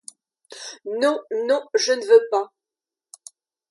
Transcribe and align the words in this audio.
Non, 1.01 1.19
non, 1.47 1.61
je 1.75 1.93
ne 1.93 2.03
veux 2.03 2.27
pas! 2.31 2.51